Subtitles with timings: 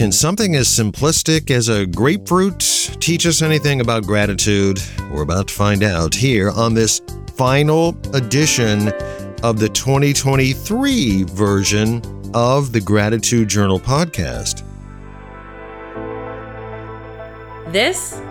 [0.00, 2.58] Can something as simplistic as a grapefruit
[3.00, 4.80] teach us anything about gratitude?
[5.12, 7.02] We're about to find out here on this
[7.36, 8.94] final edition
[9.42, 12.00] of the 2023 version
[12.32, 14.62] of the Gratitude Journal podcast.
[17.70, 18.22] This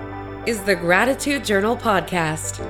[0.48, 2.66] is the Gratitude Journal podcast.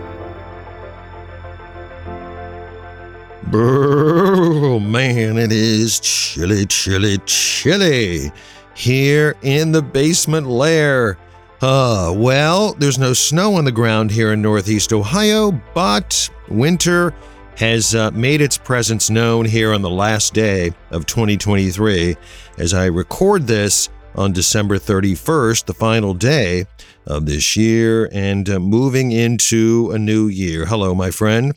[3.54, 8.34] Oh man, it is chilly, chilly, chilly
[8.80, 11.18] here in the basement lair.
[11.62, 17.14] Uh, well, there's no snow on the ground here in Northeast Ohio, but winter
[17.58, 22.16] has uh, made its presence known here on the last day of 2023.
[22.58, 26.66] As I record this on December 31st, the final day
[27.06, 30.66] of this year, and uh, moving into a new year.
[30.66, 31.54] Hello, my friend.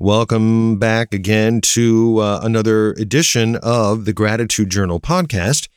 [0.00, 5.68] Welcome back again to uh, another edition of the Gratitude Journal podcast.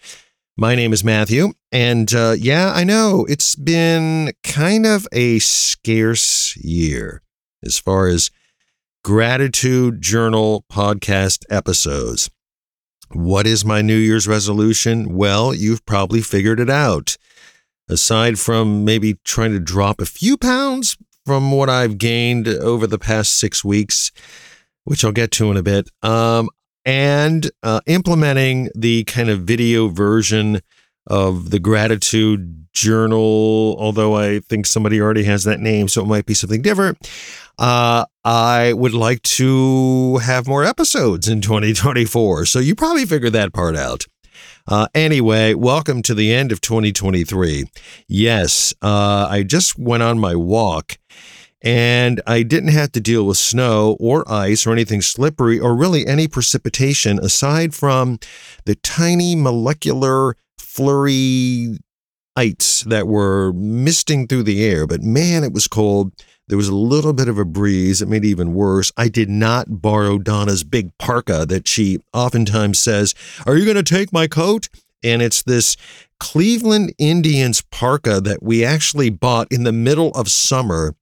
[0.59, 6.57] My name is Matthew, and uh, yeah, I know it's been kind of a scarce
[6.57, 7.21] year
[7.63, 8.31] as far as
[9.03, 12.31] Gratitude Journal podcast episodes.
[13.11, 15.15] What is my New Year's resolution?
[15.15, 17.17] Well, you've probably figured it out.
[17.87, 22.97] Aside from maybe trying to drop a few pounds from what I've gained over the
[22.97, 24.11] past six weeks,
[24.85, 26.49] which I'll get to in a bit, um,
[26.87, 30.61] and uh, implementing the kind of video version
[31.05, 36.25] of the gratitude journal, although I think somebody already has that name, so it might
[36.25, 36.97] be something different.
[37.59, 42.45] Uh, I would like to have more episodes in 2024.
[42.45, 44.05] So you probably figured that part out.
[44.65, 47.65] Uh, anyway, welcome to the end of 2023.
[48.07, 50.97] Yes, uh, I just went on my walk
[51.61, 56.05] and I didn't have to deal with snow or ice or anything slippery or really
[56.05, 58.19] any precipitation aside from
[58.65, 61.77] the tiny molecular flurry
[62.35, 64.85] ites that were misting through the air.
[64.85, 66.13] But man, it was cold.
[66.47, 68.01] There was a little bit of a breeze.
[68.01, 68.91] It made it even worse.
[68.95, 73.15] I did not borrow Donna's big parka that she oftentimes says,
[73.45, 74.69] Are you going to take my coat?
[75.03, 75.75] And it's this
[76.19, 80.95] Cleveland Indians parka that we actually bought in the middle of summer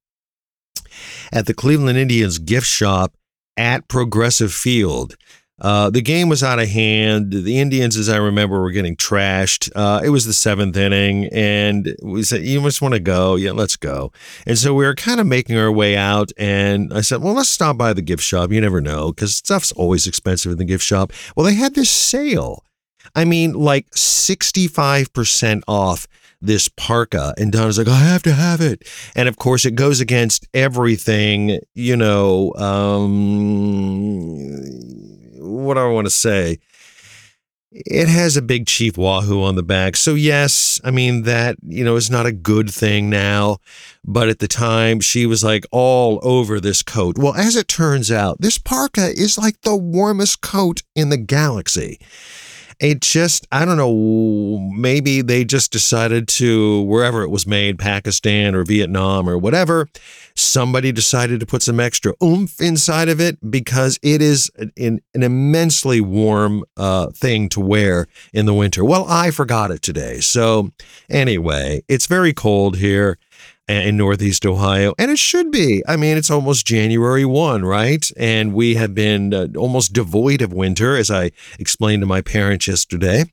[1.32, 3.16] at the Cleveland Indians gift shop
[3.58, 5.16] at Progressive Field.
[5.62, 7.32] Uh, the game was out of hand.
[7.32, 9.72] The Indians, as I remember, were getting trashed.
[9.74, 13.36] Uh, it was the seventh inning, and we said, "You must want to go.
[13.36, 14.12] Yeah, let's go."
[14.46, 17.48] And so we were kind of making our way out, and I said, "Well, let's
[17.48, 18.52] stop by the gift shop.
[18.52, 21.90] You never know, because stuff's always expensive in the gift shop." Well, they had this
[21.90, 22.66] sale.
[23.16, 26.06] I mean, like sixty-five percent off
[26.46, 27.34] this parka.
[27.38, 28.88] And Donna's like, I have to have it.
[29.16, 34.36] And of course, it goes against everything, you know, um,
[35.40, 36.60] what do I want to say?
[37.72, 39.98] It has a big Chief Wahoo on the back.
[39.98, 43.58] So, yes, I mean, that, you know, is not a good thing now.
[44.06, 47.18] But at the time, she was like all over this coat.
[47.18, 52.00] Well, as it turns out, this parka is like the warmest coat in the galaxy
[52.80, 58.56] it just i don't know maybe they just decided to wherever it was made pakistan
[58.56, 59.88] or vietnam or whatever
[60.36, 65.24] somebody decided to put some extra oomph inside of it because it is an, an
[65.24, 68.84] immensely warm uh, thing to wear in the winter.
[68.84, 70.20] Well i forgot it today.
[70.20, 70.72] So
[71.10, 73.18] anyway it's very cold here
[73.68, 74.94] in Northeast Ohio.
[74.98, 75.82] And it should be.
[75.88, 78.10] I mean, it's almost January 1, right?
[78.18, 82.68] And we have been uh, almost devoid of winter, as I explained to my parents
[82.68, 83.26] yesterday.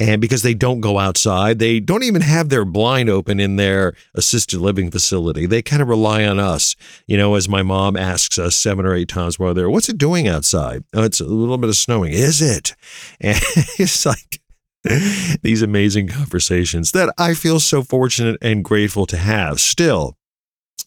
[0.00, 3.94] And because they don't go outside, they don't even have their blind open in their
[4.14, 5.46] assisted living facility.
[5.46, 8.94] They kind of rely on us, you know, as my mom asks us seven or
[8.94, 10.84] eight times while they're, what's it doing outside?
[10.94, 12.12] Oh, it's a little bit of snowing.
[12.12, 12.74] Is it?
[13.20, 13.40] And
[13.78, 14.40] it's like,
[15.42, 20.16] these amazing conversations that I feel so fortunate and grateful to have still.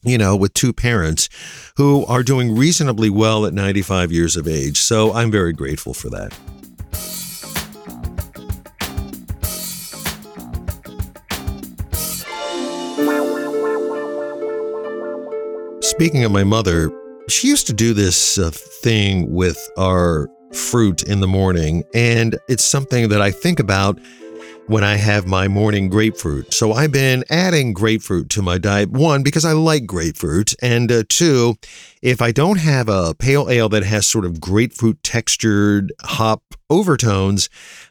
[0.03, 1.29] You know, with two parents
[1.77, 4.79] who are doing reasonably well at 95 years of age.
[4.79, 6.33] So I'm very grateful for that.
[15.83, 16.89] Speaking of my mother,
[17.29, 18.49] she used to do this uh,
[18.81, 21.85] thing with our fruit in the morning.
[21.93, 23.99] And it's something that I think about
[24.71, 26.53] when I have my morning grapefruit.
[26.53, 28.89] So I've been adding grapefruit to my diet.
[28.89, 30.55] One, because I like grapefruit.
[30.61, 31.55] And uh, two,
[32.01, 37.49] if I don't have a pale ale that has sort of grapefruit textured hop overtones,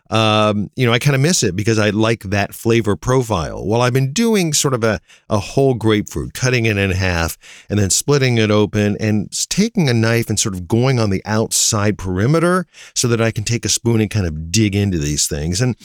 [0.08, 3.66] um, you know, I kind of miss it because I like that flavor profile.
[3.66, 7.36] Well, I've been doing sort of a, a whole grapefruit, cutting it in half
[7.68, 11.22] and then splitting it open and taking a knife and sort of going on the
[11.26, 15.28] outside perimeter so that I can take a spoon and kind of dig into these
[15.28, 15.60] things.
[15.60, 15.76] And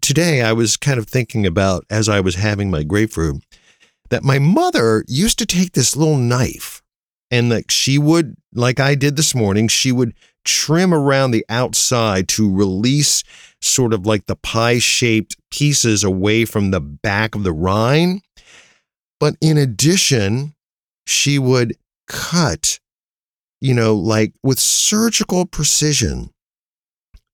[0.00, 3.42] today I was kind of thinking about as I was having my grapefruit
[4.10, 6.82] that my mother used to take this little knife
[7.30, 10.14] and like she would like I did this morning, she would
[10.44, 13.22] trim around the outside to release
[13.60, 18.22] sort of like the pie-shaped pieces away from the back of the rind.
[19.20, 20.54] But in addition,
[21.06, 22.78] she would cut
[23.60, 26.30] you know, like with surgical precision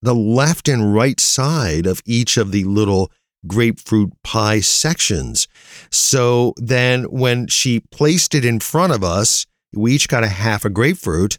[0.04, 3.10] the left and right side of each of the little
[3.46, 5.48] grapefruit pie sections.
[5.90, 10.66] So then when she placed it in front of us, we each got a half
[10.66, 11.38] a grapefruit.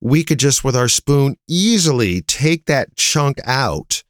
[0.00, 4.04] We could just with our spoon easily take that chunk out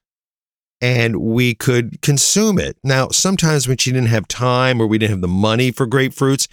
[0.82, 2.76] and we could consume it.
[2.84, 6.48] Now, sometimes when she didn't have time or we didn't have the money for grapefruits,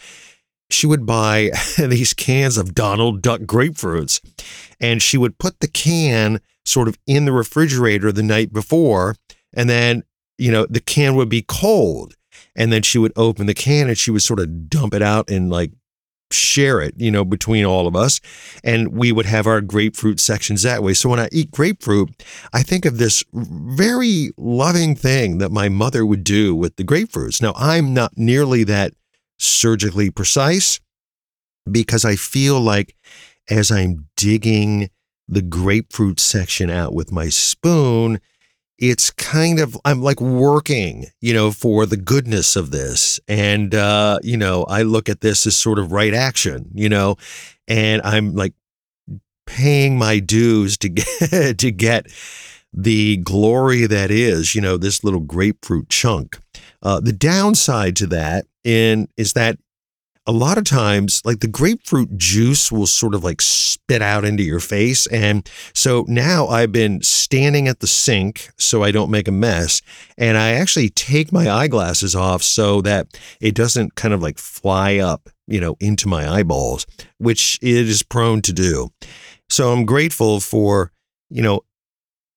[0.69, 4.19] she would buy these cans of Donald Duck grapefruits
[4.79, 9.15] and she would put the can sort of in the refrigerator the night before.
[9.53, 10.03] And then,
[10.37, 12.15] you know, the can would be cold.
[12.55, 15.29] And then she would open the can and she would sort of dump it out
[15.29, 15.71] and like
[16.31, 18.19] share it, you know, between all of us.
[18.63, 20.93] And we would have our grapefruit sections that way.
[20.93, 26.05] So when I eat grapefruit, I think of this very loving thing that my mother
[26.05, 27.41] would do with the grapefruits.
[27.41, 28.93] Now, I'm not nearly that
[29.43, 30.79] surgically precise
[31.69, 32.95] because I feel like
[33.49, 34.89] as I'm digging
[35.27, 38.19] the grapefruit section out with my spoon,
[38.77, 43.19] it's kind of I'm like working, you know, for the goodness of this.
[43.27, 47.15] And uh, you know, I look at this as sort of right action, you know,
[47.67, 48.53] and I'm like
[49.45, 52.07] paying my dues to get to get
[52.73, 56.39] the glory that is, you know, this little grapefruit chunk.
[56.81, 59.57] Uh, the downside to that in is that
[60.25, 64.43] a lot of times like the grapefruit juice will sort of like spit out into
[64.43, 69.27] your face and so now I've been standing at the sink so I don't make
[69.27, 69.81] a mess
[70.17, 73.07] and I actually take my eyeglasses off so that
[73.41, 76.85] it doesn't kind of like fly up, you know, into my eyeballs,
[77.17, 78.91] which it is prone to do.
[79.49, 80.91] So I'm grateful for,
[81.29, 81.61] you know,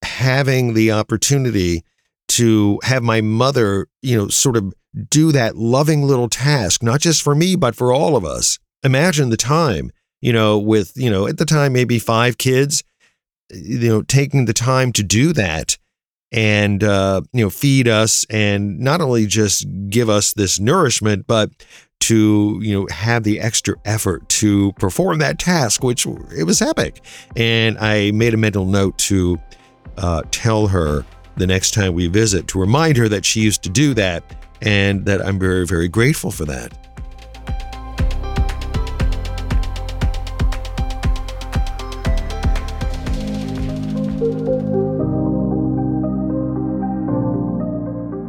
[0.03, 1.85] having the opportunity
[2.29, 4.75] to have my mother, you know, sort of
[5.11, 8.59] do that loving little task, not just for me, but for all of us.
[8.83, 9.91] Imagine the time,
[10.21, 12.83] you know, with, you know, at the time, maybe five kids,
[13.51, 15.77] you know, taking the time to do that
[16.33, 21.51] and, uh, you know, feed us and not only just give us this nourishment, but
[22.01, 26.07] to, you know, have the extra effort to perform that task, which
[26.37, 27.05] it was epic.
[27.37, 29.41] And I made a mental note to
[29.97, 31.05] uh, tell her
[31.37, 35.05] the next time we visit to remind her that she used to do that and
[35.07, 36.73] that I'm very, very grateful for that.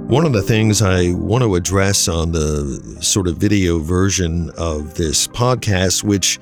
[0.09, 4.95] One of the things I want to address on the sort of video version of
[4.95, 6.39] this podcast, which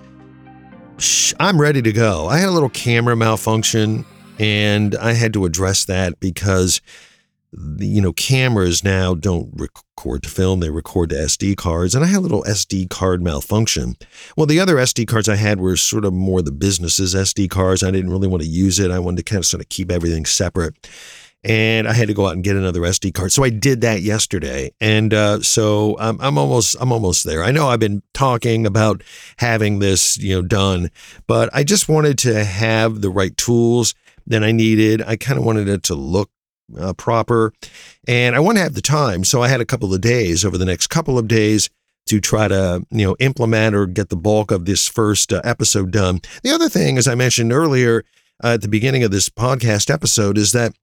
[1.40, 2.28] I'm ready to go.
[2.28, 4.06] I had a little camera malfunction
[4.40, 6.80] and I had to address that because
[7.80, 11.96] you know, cameras now don't record to film, they record to SD cards.
[11.96, 13.96] And I had a little SD card malfunction.
[14.36, 17.84] Well, the other SD cards I had were sort of more the business's SD cards.
[17.84, 18.92] I didn't really want to use it.
[18.92, 20.76] I wanted to kind of sort of keep everything separate.
[21.44, 23.32] And I had to go out and get another SD card.
[23.32, 24.72] So I did that yesterday.
[24.82, 27.44] And uh, so I'm, I'm almost I'm almost there.
[27.44, 29.04] I know I've been talking about
[29.38, 30.90] having this, you know, done,
[31.28, 33.94] but I just wanted to have the right tools
[34.26, 35.04] that I needed.
[35.04, 36.32] I kind of wanted it to look
[36.78, 37.54] uh, proper.
[38.08, 39.24] And I want to have the time.
[39.24, 41.70] So I had a couple of days over the next couple of days
[42.08, 45.92] to try to, you know, implement or get the bulk of this first uh, episode
[45.92, 46.22] done.
[46.44, 48.04] The other thing, as I mentioned earlier
[48.44, 50.74] uh, at the beginning of this podcast episode, is that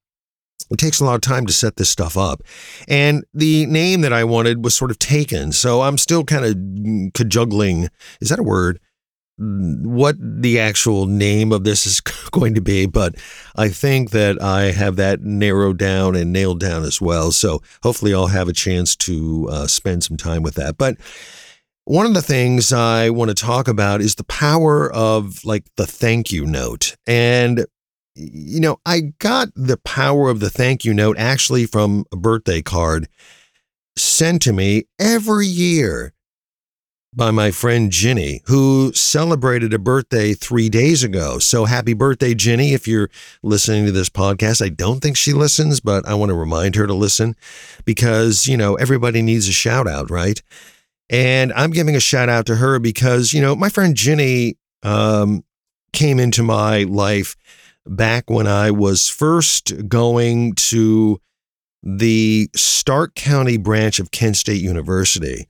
[0.70, 2.42] it takes a lot of time to set this stuff up.
[2.88, 5.52] And the name that I wanted was sort of taken.
[5.52, 7.88] So I'm still kind of cajoling.
[8.20, 8.80] Is that a word?
[9.42, 13.16] What the actual name of this is going to be, but
[13.56, 17.32] I think that I have that narrowed down and nailed down as well.
[17.32, 20.76] So hopefully I'll have a chance to uh, spend some time with that.
[20.78, 20.96] But
[21.84, 25.86] one of the things I want to talk about is the power of like the
[25.86, 26.94] thank you note.
[27.06, 27.66] And,
[28.14, 32.62] you know, I got the power of the thank you note actually from a birthday
[32.62, 33.08] card
[33.96, 36.14] sent to me every year
[37.14, 41.38] by my friend Ginny, who celebrated a birthday three days ago.
[41.38, 42.72] So happy birthday, Ginny.
[42.72, 43.10] If you're
[43.42, 46.86] listening to this podcast, I don't think she listens, but I want to remind her
[46.86, 47.36] to listen
[47.84, 50.40] because, you know, everybody needs a shout out, right?
[51.10, 55.44] And I'm giving a shout out to her because, you know, my friend Ginny um,
[55.92, 57.36] came into my life
[57.86, 61.20] back when I was first going to
[61.82, 65.46] the Stark County branch of Kent State University.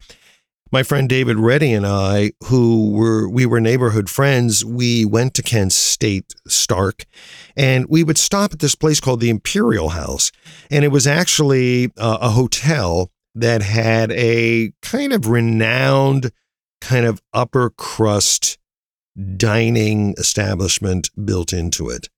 [0.75, 5.43] My friend David Reddy and I, who were we were neighborhood friends, we went to
[5.43, 7.05] Kent State Stark,
[7.55, 10.33] and we would stop at this place called the Imperial House,
[10.71, 16.33] and it was actually uh, a hotel that had a kind of renowned,
[16.81, 18.57] kind of upper crust
[19.37, 22.09] dining establishment built into it.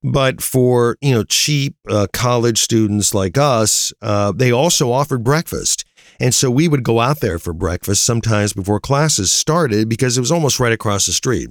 [0.00, 5.83] But for you know cheap uh, college students like us, uh, they also offered breakfast.
[6.20, 10.20] And so we would go out there for breakfast sometimes before classes started because it
[10.20, 11.50] was almost right across the street.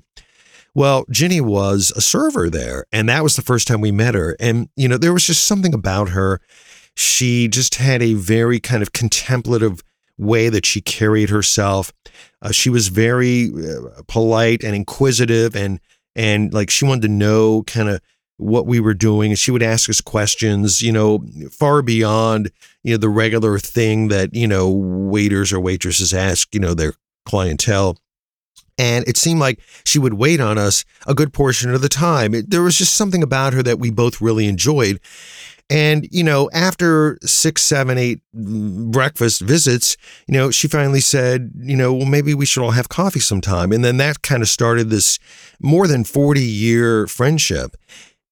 [0.75, 4.35] Well, Ginny was a server there, and that was the first time we met her.
[4.39, 6.41] And, you know, there was just something about her.
[6.95, 9.83] She just had a very kind of contemplative
[10.17, 11.91] way that she carried herself.
[12.41, 15.79] Uh, she was very uh, polite and inquisitive, and
[16.15, 18.01] and like she wanted to know kind of
[18.43, 22.51] what we were doing and she would ask us questions you know far beyond
[22.83, 26.93] you know the regular thing that you know waiters or waitresses ask you know their
[27.25, 27.97] clientele.
[28.77, 32.33] And it seemed like she would wait on us a good portion of the time.
[32.33, 34.99] It, there was just something about her that we both really enjoyed.
[35.69, 39.95] And you know after six seven eight mm, breakfast visits
[40.27, 43.71] you know she finally said you know well maybe we should all have coffee sometime.
[43.71, 45.19] And then that kind of started this
[45.61, 47.77] more than 40 year friendship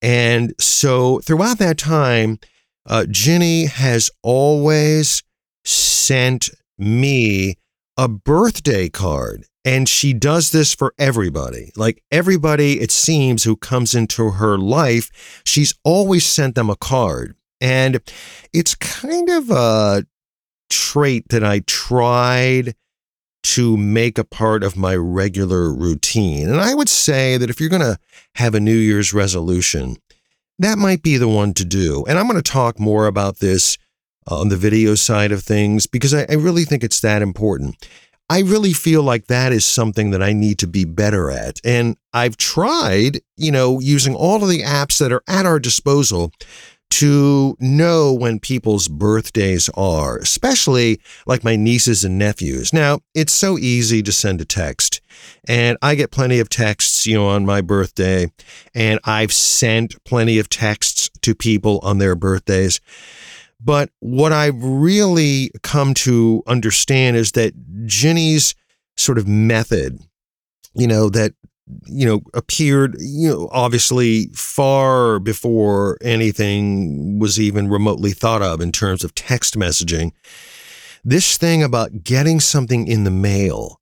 [0.02, 2.40] and so throughout that time,
[2.86, 5.24] uh, Ginny has always
[5.64, 7.56] sent me
[7.98, 9.46] a birthday card.
[9.64, 11.72] And she does this for everybody.
[11.76, 17.36] Like everybody, it seems, who comes into her life, she's always sent them a card.
[17.60, 18.00] And
[18.54, 20.06] it's kind of a
[20.72, 22.74] trait that I tried
[23.44, 26.50] to make a part of my regular routine.
[26.50, 27.98] And I would say that if you're going to
[28.36, 29.98] have a New Year's resolution,
[30.60, 32.06] that might be the one to do.
[32.08, 33.78] And I'm going to talk more about this
[34.28, 37.76] on the video side of things because I, I really think it's that important.
[38.30, 41.60] I really feel like that is something that I need to be better at.
[41.66, 46.32] And I've tried, you know, using all of the apps that are at our disposal
[46.92, 52.74] to know when people's birthdays are, especially like my nieces and nephews.
[52.74, 55.02] Now, it's so easy to send a text,
[55.48, 58.32] and I get plenty of texts, you know, on my birthday,
[58.76, 62.80] and I've sent plenty of texts to people on their birthdays.
[63.64, 67.54] But what I've really come to understand is that
[67.86, 68.56] Ginny's
[68.98, 70.00] sort of method,
[70.74, 71.34] you know, that
[71.86, 78.72] you know, appeared, you know, obviously far before anything was even remotely thought of in
[78.72, 80.12] terms of text messaging.
[81.04, 83.80] This thing about getting something in the mail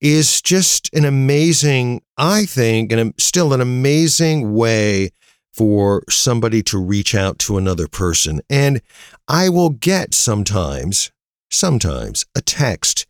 [0.00, 5.10] is just an amazing, I think, and still an amazing way
[5.52, 8.40] for somebody to reach out to another person.
[8.48, 8.80] And
[9.26, 11.10] I will get sometimes,
[11.50, 13.06] sometimes a text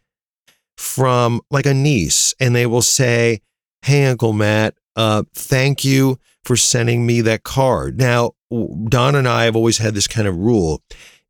[0.79, 3.41] from like a niece, and they will say,
[3.83, 7.99] Hey, Uncle Matt, uh, thank you for sending me that card.
[7.99, 10.83] Now, Don and I have always had this kind of rule.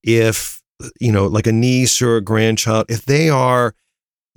[0.03, 0.63] If,
[1.01, 3.75] you know, like a niece or a grandchild, if they are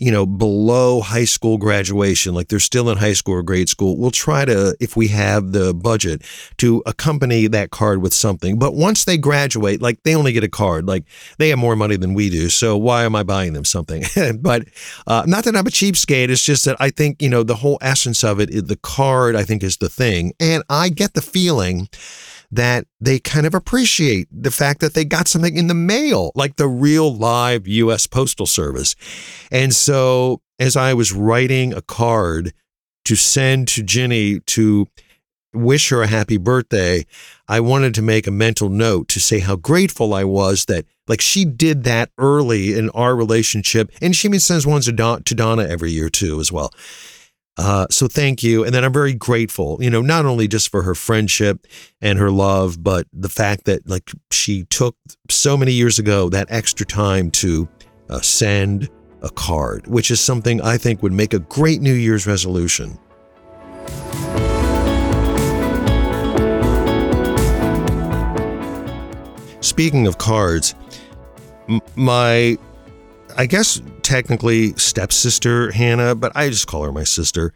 [0.02, 3.96] you know, below high school graduation, like they're still in high school or grade school,
[3.96, 6.24] we'll try to, if we have the budget,
[6.58, 8.58] to accompany that card with something.
[8.58, 11.04] But once they graduate, like they only get a card, like
[11.38, 12.50] they have more money than we do.
[12.50, 14.04] So why am I buying them something?
[14.40, 14.64] but
[15.06, 16.30] uh, not that I'm a cheapskate.
[16.30, 19.44] It's just that I think, you know, the whole essence of it, the card, I
[19.44, 20.34] think is the thing.
[20.40, 21.90] And I get the feeling
[22.52, 26.58] that they kind of appreciate the fact that they got something in the mail, like
[26.58, 28.08] the real live U.S.
[28.08, 28.96] Postal Service.
[29.52, 32.54] And so, as I was writing a card
[33.06, 34.88] to send to Ginny to
[35.54, 37.06] wish her a happy birthday,
[37.48, 41.22] I wanted to make a mental note to say how grateful I was that like
[41.22, 43.92] she did that early in our relationship.
[44.02, 46.72] And she sends ones to, Don, to Donna every year too, as well.
[47.58, 48.64] Uh, so thank you.
[48.64, 51.68] And then I'm very grateful, you know, not only just for her friendship
[52.02, 54.96] and her love, but the fact that like she took
[55.30, 57.68] so many years ago that extra time to
[58.10, 58.90] uh, send
[59.22, 62.98] a card, which is something I think would make a great New Year's resolution.
[69.62, 70.74] Speaking of cards,
[71.70, 72.58] m- my
[73.38, 77.54] I guess technically stepsister Hannah, but I just call her my sister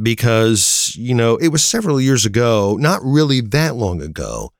[0.00, 4.52] because, you know, it was several years ago, not really that long ago,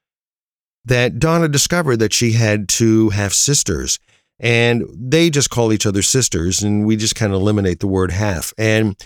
[0.84, 3.98] that Donna discovered that she had two half sisters.
[4.42, 8.10] And they just call each other sisters, and we just kind of eliminate the word
[8.10, 8.54] half.
[8.56, 8.96] And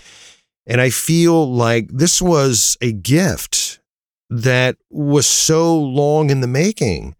[0.65, 3.81] and I feel like this was a gift
[4.29, 7.14] that was so long in the making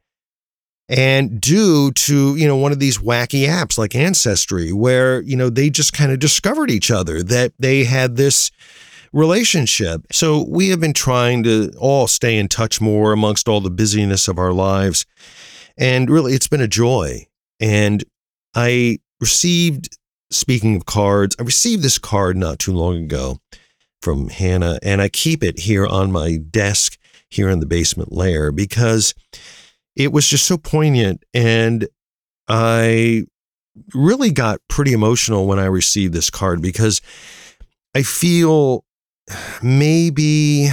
[0.87, 5.49] and due to you know one of these wacky apps like ancestry where you know
[5.49, 8.51] they just kind of discovered each other that they had this
[9.13, 10.01] relationship.
[10.11, 14.27] So we have been trying to all stay in touch more amongst all the busyness
[14.27, 15.05] of our lives
[15.77, 17.27] and really it's been a joy.
[17.59, 18.03] And
[18.53, 19.97] i received
[20.29, 23.39] speaking of cards i received this card not too long ago
[24.01, 26.97] from hannah and i keep it here on my desk
[27.29, 29.13] here in the basement lair because
[29.95, 31.23] it was just so poignant.
[31.33, 31.87] And
[32.47, 33.25] I
[33.93, 37.01] really got pretty emotional when I received this card because
[37.93, 38.85] I feel
[39.61, 40.69] maybe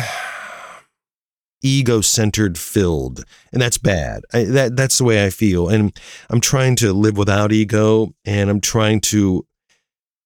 [1.62, 5.97] ego-centered filled and that's bad I, that that's the way i feel and
[6.29, 9.47] i'm trying to live without ego and i'm trying to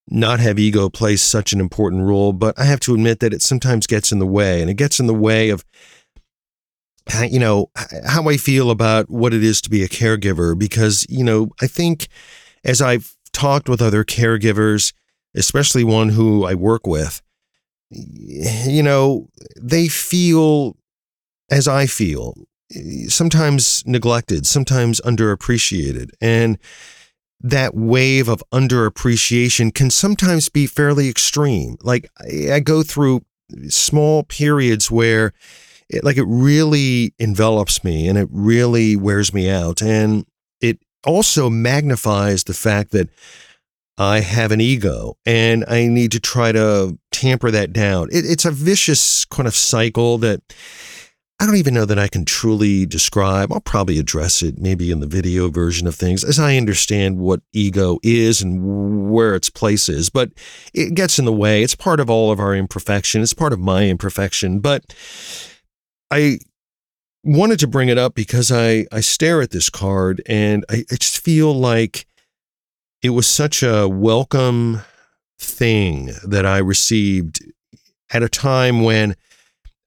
[0.09, 3.43] not have ego play such an important role but i have to admit that it
[3.43, 5.63] sometimes gets in the way and it gets in the way of
[7.29, 7.69] you know,
[8.05, 11.67] how I feel about what it is to be a caregiver because, you know, I
[11.67, 12.07] think
[12.63, 14.93] as I've talked with other caregivers,
[15.35, 17.21] especially one who I work with,
[17.89, 19.29] you know,
[19.61, 20.75] they feel
[21.49, 22.33] as I feel,
[23.07, 26.09] sometimes neglected, sometimes underappreciated.
[26.19, 26.57] And
[27.39, 31.77] that wave of underappreciation can sometimes be fairly extreme.
[31.81, 32.09] Like
[32.51, 33.21] I go through
[33.69, 35.33] small periods where,
[35.89, 39.81] it, like it really envelops me and it really wears me out.
[39.81, 40.25] And
[40.61, 43.09] it also magnifies the fact that
[43.97, 48.09] I have an ego and I need to try to tamper that down.
[48.11, 50.41] It, it's a vicious kind of cycle that
[51.39, 53.51] I don't even know that I can truly describe.
[53.51, 57.41] I'll probably address it maybe in the video version of things as I understand what
[57.53, 60.09] ego is and where its place is.
[60.09, 60.31] But
[60.73, 61.61] it gets in the way.
[61.61, 63.21] It's part of all of our imperfection.
[63.21, 64.59] It's part of my imperfection.
[64.59, 64.95] But
[66.11, 66.39] I
[67.23, 70.95] wanted to bring it up because I, I stare at this card and I, I
[70.95, 72.05] just feel like
[73.01, 74.81] it was such a welcome
[75.39, 77.43] thing that I received
[78.11, 79.15] at a time when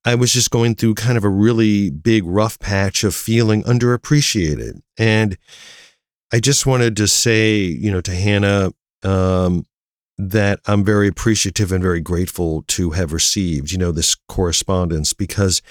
[0.05, 4.81] I was just going through kind of a really big rough patch of feeling underappreciated.
[4.97, 5.37] And
[6.33, 9.67] I just wanted to say, you know, to Hannah, um,
[10.17, 15.63] that I'm very appreciative and very grateful to have received, you know, this correspondence because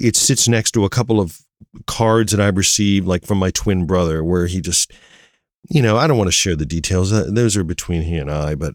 [0.00, 1.40] it sits next to a couple of
[1.86, 4.92] cards that I've received, like from my twin brother, where he just,
[5.68, 7.12] you know, I don't want to share the details.
[7.12, 8.74] Uh, those are between he and I, but,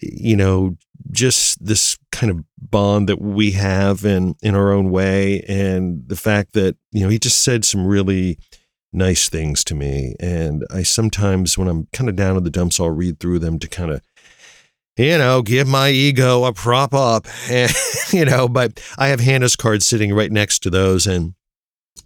[0.00, 0.76] you know,
[1.10, 5.42] just this kind of bond that we have and in our own way.
[5.48, 8.38] And the fact that, you know, he just said some really
[8.92, 10.14] nice things to me.
[10.18, 13.58] And I sometimes, when I'm kind of down in the dumps, I'll read through them
[13.58, 14.02] to kind of
[14.96, 17.72] you know, give my ego a prop up, and,
[18.12, 21.06] you know, but I have Hannah's cards sitting right next to those.
[21.06, 21.34] And,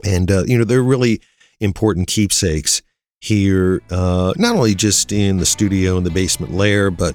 [0.04, 1.20] and, uh, you know, they're really
[1.60, 2.82] important keepsakes
[3.20, 7.14] here, uh, not only just in the studio in the basement lair, but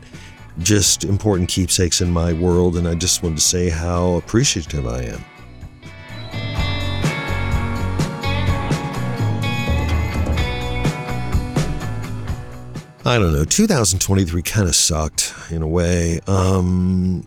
[0.60, 2.78] just important keepsakes in my world.
[2.78, 5.26] And I just wanted to say how appreciative I am.
[13.08, 13.46] I don't know.
[13.46, 16.20] 2023 kind of sucked in a way.
[16.26, 17.24] Um,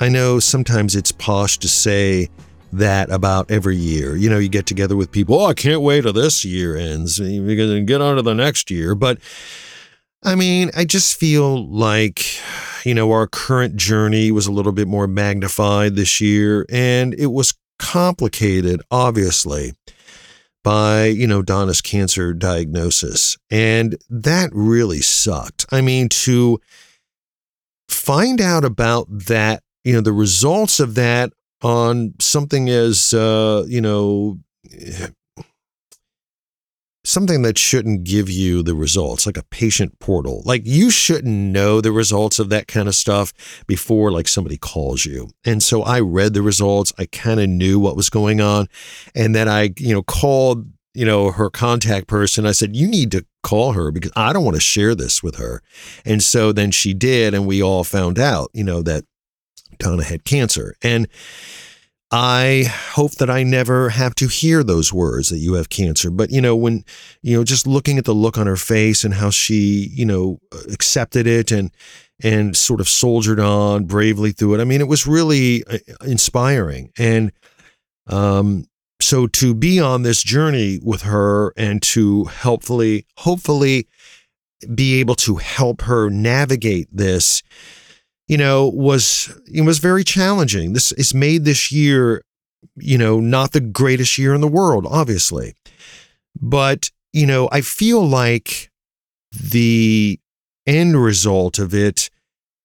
[0.00, 2.28] I know sometimes it's posh to say
[2.72, 4.16] that about every year.
[4.16, 7.20] You know, you get together with people, oh, I can't wait till this year ends
[7.20, 8.96] because get on to the next year.
[8.96, 9.18] But
[10.24, 12.26] I mean, I just feel like,
[12.84, 17.26] you know, our current journey was a little bit more magnified this year and it
[17.26, 19.72] was complicated, obviously
[20.66, 23.36] by, you know, Donna's cancer diagnosis.
[23.52, 25.64] And that really sucked.
[25.70, 26.58] I mean, to
[27.88, 33.80] find out about that, you know, the results of that on something as, uh, you
[33.80, 34.40] know,
[37.06, 40.42] something that shouldn't give you the results, like a patient portal.
[40.44, 43.32] Like you shouldn't know the results of that kind of stuff
[43.66, 45.30] before like somebody calls you.
[45.44, 46.92] And so I read the results.
[46.98, 48.66] I kind of knew what was going on.
[49.14, 52.44] And then I, you know, called, you know, her contact person.
[52.44, 55.36] I said, you need to call her because I don't want to share this with
[55.36, 55.62] her.
[56.04, 57.34] And so then she did.
[57.34, 59.04] And we all found out, you know, that
[59.78, 60.74] Donna had cancer.
[60.82, 61.06] And,
[62.12, 66.10] I hope that I never have to hear those words that you have cancer.
[66.10, 66.84] But, you know, when,
[67.22, 70.38] you know, just looking at the look on her face and how she, you know,
[70.72, 71.72] accepted it and,
[72.22, 74.60] and sort of soldiered on bravely through it.
[74.60, 76.92] I mean, it was really uh, inspiring.
[76.96, 77.32] And,
[78.06, 78.66] um,
[79.00, 83.88] so to be on this journey with her and to helpfully, hopefully
[84.74, 87.42] be able to help her navigate this,
[88.28, 90.72] you know, was it was very challenging.
[90.72, 92.22] This is made this year,
[92.76, 95.54] you know, not the greatest year in the world, obviously.
[96.40, 98.70] But, you know, I feel like
[99.32, 100.18] the
[100.66, 102.10] end result of it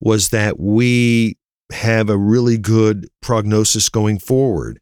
[0.00, 1.36] was that we
[1.72, 4.80] have a really good prognosis going forward.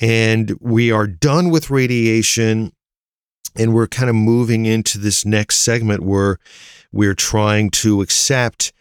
[0.00, 2.72] And we are done with radiation
[3.54, 6.38] and we're kind of moving into this next segment where
[6.90, 8.72] we're trying to accept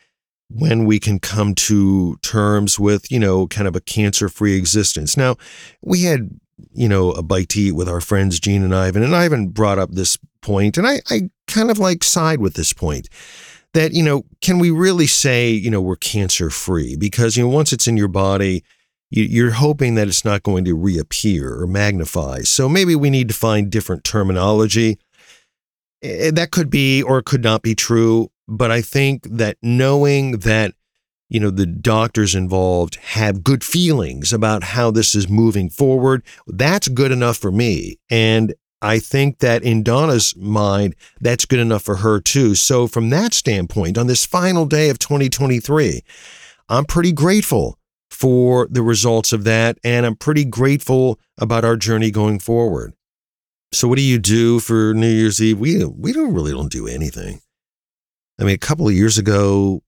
[0.53, 5.15] when we can come to terms with, you know, kind of a cancer free existence.
[5.15, 5.35] Now,
[5.81, 6.39] we had,
[6.73, 9.79] you know, a bite to eat with our friends, Gene and Ivan, and Ivan brought
[9.79, 13.07] up this point, and I, I kind of like side with this point
[13.73, 16.95] that, you know, can we really say, you know, we're cancer free?
[16.97, 18.63] Because, you know, once it's in your body,
[19.09, 22.39] you're hoping that it's not going to reappear or magnify.
[22.41, 24.99] So maybe we need to find different terminology.
[26.01, 28.31] Eh, that could be or could not be true.
[28.51, 30.73] But I think that knowing that,
[31.29, 36.89] you know, the doctors involved have good feelings about how this is moving forward, that's
[36.89, 37.97] good enough for me.
[38.09, 42.53] And I think that in Donna's mind, that's good enough for her too.
[42.55, 46.01] So, from that standpoint, on this final day of 2023,
[46.67, 49.77] I'm pretty grateful for the results of that.
[49.85, 52.93] And I'm pretty grateful about our journey going forward.
[53.71, 55.57] So, what do you do for New Year's Eve?
[55.57, 57.39] We, we don't really don't do anything.
[58.41, 59.83] I mean, a couple of years ago,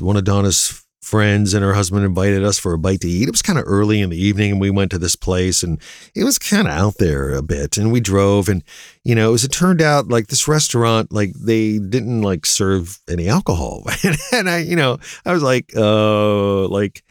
[0.00, 3.26] one of Donna's friends and her husband invited us for a bite to eat.
[3.26, 5.80] It was kind of early in the evening and we went to this place and
[6.14, 7.78] it was kind of out there a bit.
[7.78, 8.62] And we drove and,
[9.02, 13.28] you know, as it turned out, like this restaurant, like they didn't like serve any
[13.28, 13.82] alcohol.
[14.32, 17.02] and I, you know, I was like, uh, like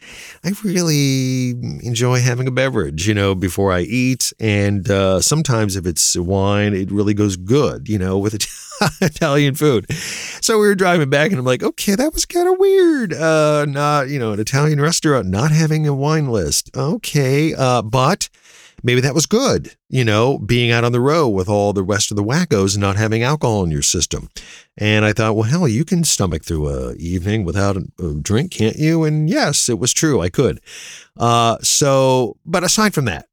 [0.45, 1.49] I really
[1.83, 4.31] enjoy having a beverage, you know, before I eat.
[4.39, 8.45] And uh, sometimes if it's wine, it really goes good, you know, with it.
[9.01, 9.91] Italian food.
[10.41, 13.13] So we were driving back and I'm like, okay, that was kind of weird.
[13.13, 16.75] Uh, not, you know, an Italian restaurant not having a wine list.
[16.75, 17.53] Okay.
[17.53, 18.29] Uh, but
[18.83, 22.11] maybe that was good, you know, being out on the road with all the rest
[22.11, 24.29] of the wackos and not having alcohol in your system.
[24.77, 28.77] And I thought, well, hell, you can stomach through a evening without a, drink, can't
[28.77, 29.03] you?
[29.03, 30.21] And yes, it was true.
[30.21, 30.61] I could.
[31.17, 33.27] Uh, so, but aside from that,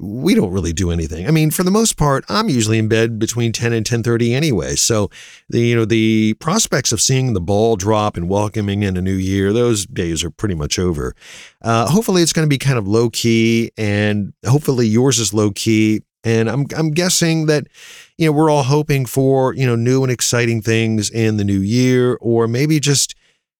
[0.00, 1.26] we don't really do anything.
[1.26, 4.74] I mean, for the most part, I'm usually in bed between 10 and 10:30 anyway.
[4.74, 5.10] So,
[5.48, 9.14] the you know, the prospects of seeing the ball drop and welcoming in a new
[9.14, 11.14] year, those days are pretty much over.
[11.62, 15.50] Uh, hopefully it's going to be kind of low key and hopefully yours is low
[15.50, 17.66] key and I'm I'm guessing that
[18.16, 21.60] you know, we're all hoping for, you know, new and exciting things in the new
[21.60, 23.14] year or maybe just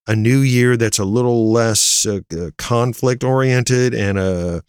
[0.07, 4.61] a new year that's a little less uh, uh conflict oriented and a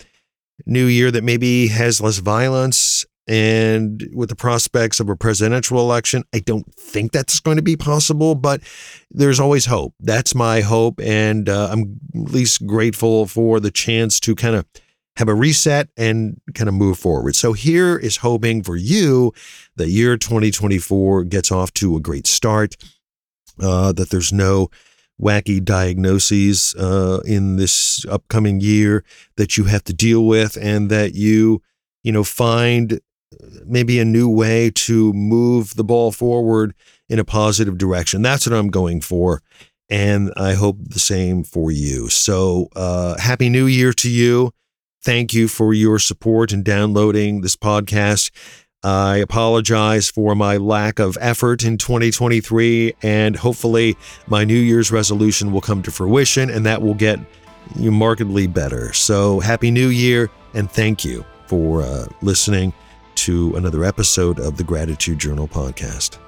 [0.65, 6.23] new year that maybe has less violence and with the prospects of a presidential election,
[6.33, 8.61] I don't think that's going to be possible, but
[9.11, 9.95] there's always hope.
[9.99, 11.01] That's my hope.
[11.01, 14.65] And uh, I'm at least grateful for the chance to kind of
[15.17, 17.35] have a reset and kind of move forward.
[17.35, 19.33] So here is hoping for you
[19.75, 22.77] that year 2024 gets off to a great start,
[23.61, 24.69] uh, that there's no
[25.21, 29.05] wacky diagnoses uh, in this upcoming year
[29.37, 31.63] that you have to deal with, and that you,
[32.03, 36.75] you know, find uh, maybe a new way to move the ball forward
[37.09, 38.23] in a positive direction.
[38.23, 39.43] That's what I'm going for.
[39.89, 42.09] And I hope the same for you.
[42.09, 44.51] So, uh, Happy New Year to you.
[45.03, 48.33] Thank you for your support in downloading this podcast.
[48.83, 55.53] I apologize for my lack of effort in 2023, and hopefully, my New Year's resolution
[55.53, 57.19] will come to fruition and that will get
[57.75, 58.93] you markedly better.
[58.93, 62.73] So, Happy New Year, and thank you for uh, listening
[63.17, 66.19] to another episode of the Gratitude Journal podcast.